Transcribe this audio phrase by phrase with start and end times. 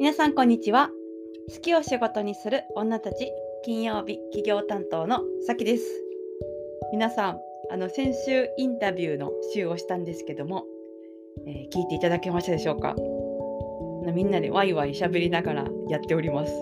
[0.00, 0.88] 皆さんこんにちは。
[1.54, 3.30] 好きを仕事にする女たち
[3.66, 5.84] 金曜日企業担当のさきです。
[6.90, 7.38] 皆さん
[7.70, 10.64] あの先週インタビューの週をしたんですけども、
[11.46, 12.96] えー、聞いていただけましたでしょうか？
[14.14, 16.52] みんなでワイワイ喋りながらやっております。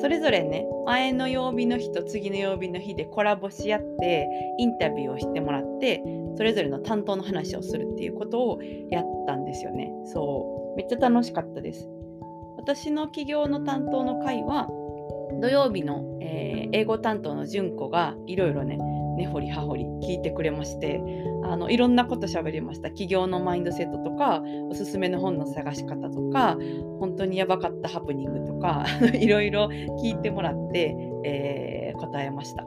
[0.00, 4.28] それぞれね前の曜日の日と次の曜日の日でコラボし合って
[4.60, 6.04] インタビューをしてもらって
[6.36, 9.92] それぞれの担当の話をするっていうことをやったんですよね。
[10.04, 11.88] そうめっちゃ楽しかったです。
[12.68, 14.68] 私の企業の担当の会は
[15.40, 18.76] 土曜日の、えー、英語担当の純子がいろいろね
[19.16, 21.00] 根掘り葉掘り聞いてくれまして
[21.44, 22.88] あのいろんなこと喋りました。
[22.88, 26.58] 企業のマインドセットとかおすすめの本の探し方とか
[27.00, 28.84] 本当にやばかったハプニングとか
[29.18, 29.68] いろいろ
[30.02, 30.94] 聞いてもらって、
[31.24, 32.66] えー、答えました。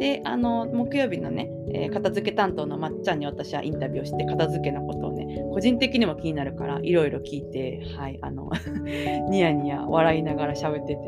[0.00, 8.50] であの木曜日のね、えー、片付け担当のまっちゃんに私はインタビューをして片付けのことをね個人的にも気になるからいろいろ聞いて、はい、あの
[9.28, 11.02] ニヤニヤ笑いながら喋ってて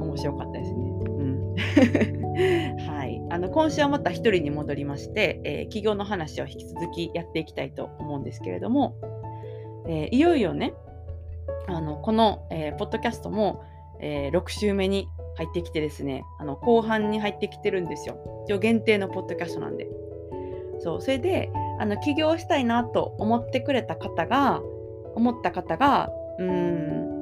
[0.00, 0.78] 面白かったですね。
[0.78, 1.54] うん
[2.88, 8.96] はい、あの今週はまた一人に戻りまして、えー、企業の話を引き続きやっていきたいと思うんですけれども、
[9.86, 10.72] えー、いよいよね
[11.66, 13.62] あのこの、えー、ポッドキャストも、
[14.00, 18.18] え6週目に入ってきてですねあの後半に入ってきてるんですよ。
[18.46, 19.88] 一応限定のポッドキャストなんで。
[20.80, 24.60] そうそれであの起業したいなと思ってくれた方が
[25.14, 27.14] 思った方がうん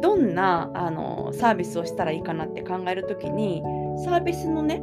[0.00, 3.62] どんなあのサービスをしたらいいかなって考える時に
[4.04, 4.82] サービスのね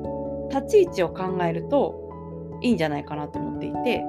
[0.50, 4.04] 立ち位置を考えるといいんじゃないかなと思っていて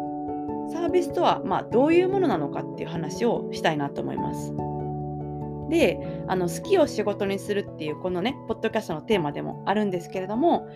[0.73, 4.53] サービスとはまあどういうものなのかっていう話をしたいなと思います。
[5.71, 10.69] であの好きを仕事にするっていうこのねポッドキャストのテーマでもあるんですけれども、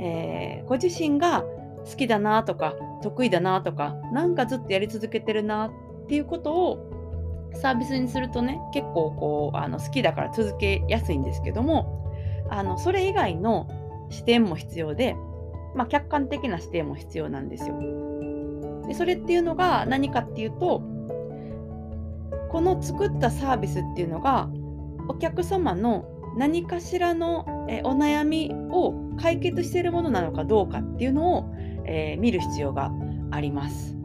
[0.00, 1.44] えー、ご自身が
[1.88, 6.90] 好きだなとか得意だなとかなんかずっとやり続けてるなっていうことを
[7.54, 12.12] サービスにするとね結構こうあの好きだから続けやすいんですけども
[12.50, 13.68] あのそれ以外の
[14.10, 15.14] 視点も必要で、
[15.74, 17.78] まあ、客観的な視点も必要なんですよ。
[18.86, 20.82] でそれっていうのが何かっていうと
[22.50, 24.48] この作ったサービスっていうのが
[25.08, 26.04] お客様の
[26.36, 27.40] 何かしらの
[27.84, 31.54] お悩みを解決しているものなのかどうかっていうのを
[31.90, 32.92] えー、見る必要が
[33.30, 33.96] あります。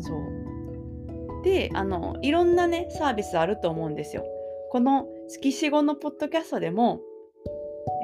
[0.00, 4.24] そうであのいろんなねサービスあると思うんですよ。
[4.70, 7.00] この月4語のポッドキャストでも、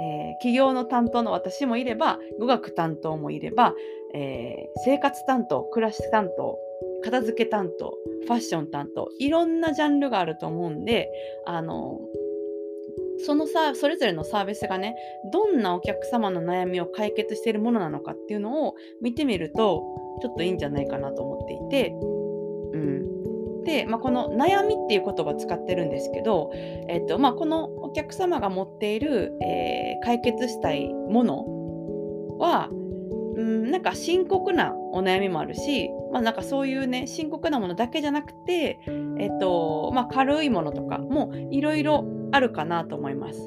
[0.01, 3.75] えー、企業の担当の私もいれば語学担当もいれば、
[4.15, 6.59] えー、生活担当暮らし担当
[7.05, 7.95] 片付け担当
[8.27, 11.09] ファッション担当いろんなジャンルがあると思うんで
[11.47, 12.01] あの
[13.25, 14.95] そのさそれぞれのサービスがね
[15.33, 19.83] どんなお客様の悩みを解決しているものなのかっていうのを見てみると
[20.23, 21.91] ちょっといいんじゃないかなと思っていて、
[22.73, 26.51] うん、で、まあ、この悩みっていう言葉使ってるんですけど、
[26.89, 32.71] えっとまあ、このお客様が持っている、えー、解決したいものは、
[33.37, 38.81] うん、なんか深刻なお悩みもあるし、まあ、なんかそういうね深刻なものだけじゃなくて、
[39.19, 43.39] えっとまあ、軽いものとかもいろいろあるかなと思います。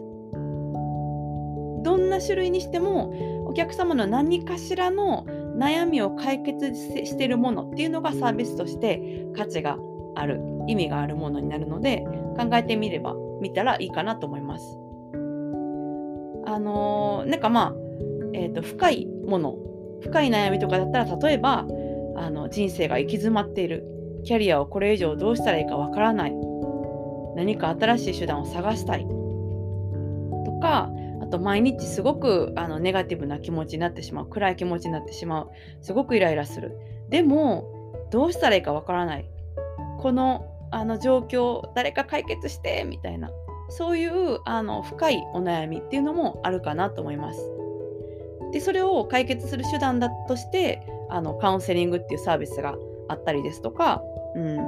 [1.82, 3.14] どんな種類にしても
[3.48, 5.26] お客様の何かしらの
[5.58, 9.78] 悩みを解決してるものっていうのがサービスとして価値が
[10.16, 12.06] ある意味があるものになるので
[12.38, 14.78] 考えてみれば見たらいいかなと思います。
[16.46, 17.74] あのー、なんかまあ、
[18.34, 19.56] えーと、深いもの
[20.02, 21.66] 深い悩みとかだったら例えば
[22.16, 23.86] あの人生が行き詰まっている。
[24.26, 26.34] キャリアをこれ以上どうしたらいいかわからない。
[27.36, 29.08] 何か新しい手段を探したい。
[30.46, 30.90] とか
[31.22, 34.26] あと毎日すごくあのネガティブな気持ちになってしまう。
[34.28, 35.50] 暗い気持ちになってしまう。
[35.82, 36.78] すごくイライラする。
[37.10, 37.66] でも
[38.12, 39.30] どうしたらいいかわからない。
[40.00, 43.32] このあの状況誰か解決してみたいな。
[43.70, 47.59] そういうあの深いお悩みっていうのもあるかなと思います。
[48.52, 52.76] でそれを解決する手段だとしてあのカウンセリングっていうサービスが
[53.08, 54.02] あったりですとか、
[54.36, 54.60] うん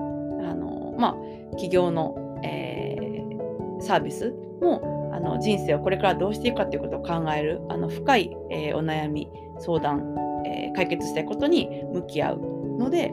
[0.46, 1.16] あのまあ、
[1.52, 9.30] 企業のえー、サービスもあの人生をこれからどうしていくかということを考えるあの深い、えー、お悩み
[9.60, 10.16] 相談、
[10.46, 12.40] えー、解決したいことに向き合う
[12.80, 13.12] ので、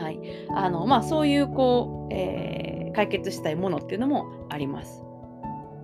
[0.00, 0.20] はい
[0.54, 5.02] あのまあ、そういうこう、えー、解決したいものっていうのもあります。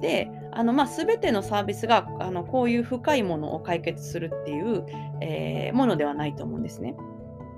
[0.01, 4.85] であの、まあ、全てのサービスがあのこういう深いものを解決するっていう、
[5.21, 6.97] えー、ものではないと思うんですね。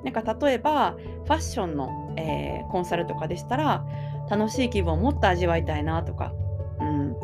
[0.05, 3.85] なんか例えばファッションの、えー、コンサルとかでしたら
[4.31, 6.33] 楽しい気分をもっと味わいたいなとか、
[6.81, 7.17] うん、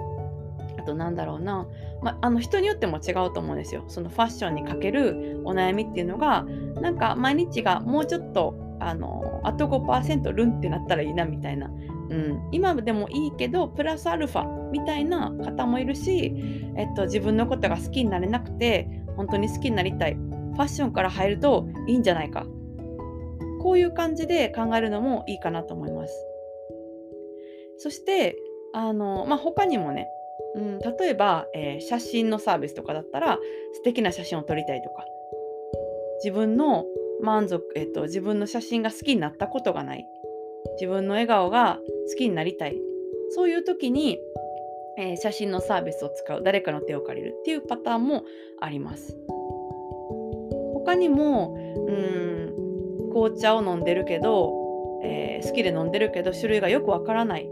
[0.79, 1.67] あとなんだろうな、
[2.03, 3.85] まあの人によっても違うと思うんですよ。
[3.89, 6.45] そのファッションにかけるお悩みっていうのが
[6.81, 11.71] なんか毎日がもうちょっとあのあと5%ルンってなったらいいなみたいな、
[12.09, 16.33] うん、今でもいいけどプラスアルファみたいな方もいるし、
[16.77, 20.15] えっと、自分のことが好きになれなくて本当に好きになりたい。
[20.15, 22.47] ファッションから入るといいんじゃないか。
[23.61, 26.27] こういう感じで考えるのもいいかなと思います。
[27.79, 28.37] そして
[28.73, 30.09] あの、まあ、他にもね、
[30.55, 33.39] うん、例えば、えー、写真のサービスとかだったら
[33.75, 35.05] 素敵な写真を撮りたいとか。
[36.25, 36.87] 自分の
[37.21, 40.07] 満足、えっと、自分の写真が好きになったことがない。
[40.81, 42.81] 自分の笑顔が好きになりたい。
[43.31, 44.19] そういう時に、
[44.99, 46.43] えー、写真のサービスを使う。
[46.43, 48.25] 誰かの手を借りるっていうパターンも
[48.61, 49.19] あります。
[50.75, 57.49] 他にもうん紅茶を飲んでるけど、えー、好きで飲んでるけど種類がよくわからない。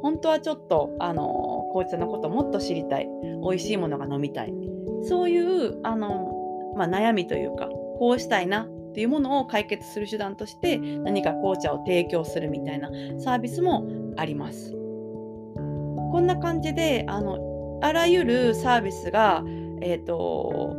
[0.00, 3.08] 本当はちょっとあの紅茶のこともっと知りたい。
[3.42, 4.54] 美味しいものが飲みたい。
[5.02, 7.68] そういうあの、まあ、悩みというか
[7.98, 12.90] こうしたいなっていうものを解決する手段として何か紅茶を提供するみたいな
[13.20, 13.86] サービスも
[14.16, 14.72] あります。
[14.72, 19.44] こんな感じであのあらゆるサービスが
[19.82, 20.74] えっ、ー、と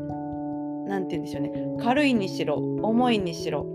[0.89, 1.51] 何て言うんでしょうね
[1.81, 3.65] 軽いにしろ重いにしろ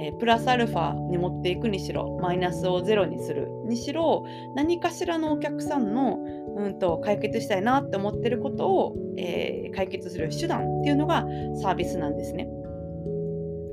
[0.00, 4.24] え、プラスアルファに持っていくにしろマイナスをゼロにするにしろ
[4.54, 6.18] 何かしらのお客さんの、
[6.56, 11.24] うんと、解決したいなって思ってることを、えー、解決する手段っていうのが
[11.62, 12.48] サービスなんですね。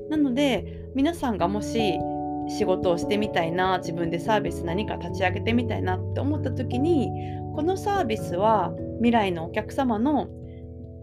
[0.10, 2.00] なので皆さんがもし
[2.48, 7.10] 仕事をしてみたいな自分でサービス何か立ち上げてみたいなって思った時に
[7.56, 10.28] このサービスは未来のお客様の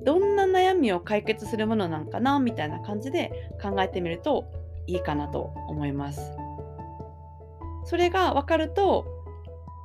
[0.04, 4.44] どんな悩みを解決するものなんかなみたいな感じで考えてみると
[4.86, 6.20] いいかなと思います。
[7.84, 9.06] それが分かると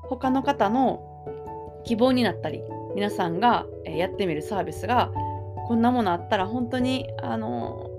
[0.03, 1.03] 他の方の
[1.85, 2.61] 希望になったり
[2.95, 5.11] 皆さんがやってみるサービスが
[5.67, 7.89] こんなものあったら本当にあの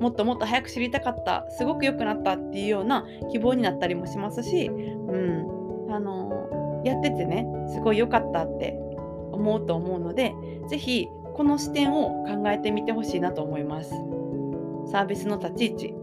[0.00, 8.78] もっともっと早く知りたかったすごく良くなったっていうような希望になったりもしますし、うん、あのやっててねすごい良かったって
[9.32, 10.34] 思うと思うので
[10.68, 13.90] 是非この視点を考えてみてほしいなと思います。
[14.90, 15.94] サービスの立ち位置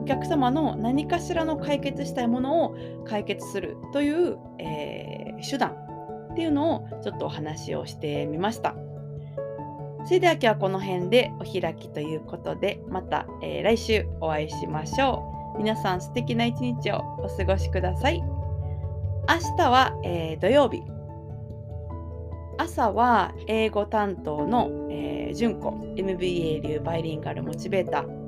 [0.00, 8.74] お客様の何かしらの解決したいものを解決するという、えー、手段っていうのをちょっとお話をしてみました。
[10.04, 15.24] それでは今日はこの辺でお開きということでまた、えー、来週お会いしましょ
[15.56, 15.58] う。
[15.58, 18.20] 皆さん素敵な一日をお過ごしください。
[18.20, 20.82] 明日は、えー、土曜日。
[22.58, 28.20] 朝は英語担当の、えー、純子 MBA 流バイリンガルモチベーター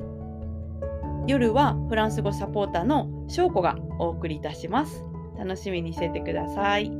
[1.26, 5.04] 夜はフランス語サポーターの翔子がお送りいたします。
[5.38, 6.90] 楽しみにしててください。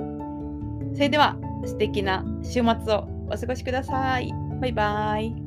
[0.95, 4.42] それでは素敵な週末をお過ごしください。
[4.63, 5.42] バイバイ。